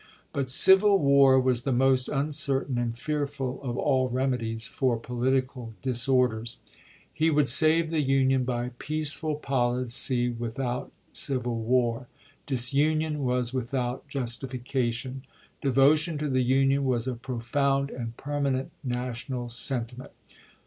But 0.33 0.49
civil 0.49 0.97
war 0.97 1.39
was 1.39 1.61
the 1.61 1.71
most 1.71 2.07
uncertain 2.09 2.79
and 2.79 2.97
fearful 2.97 3.61
of 3.61 3.77
all 3.77 4.09
remedies 4.09 4.65
for 4.65 4.97
political 4.97 5.75
disorders. 5.83 6.57
He 7.13 7.29
would 7.29 7.47
save 7.47 7.91
the 7.91 8.01
Union 8.01 8.43
by 8.43 8.71
peaceful 8.79 9.35
policy 9.35 10.27
without 10.27 10.91
civil 11.13 11.59
war. 11.61 12.07
Disunion 12.47 13.23
was 13.23 13.53
without 13.53 14.07
justification. 14.07 15.21
Devotion 15.61 16.17
to 16.17 16.29
the 16.29 16.41
Union 16.41 16.83
was 16.83 17.07
a 17.07 17.13
profound 17.13 17.91
and 17.91 18.17
permanent 18.17 18.71
national 18.83 19.49
sentiment. 19.49 20.09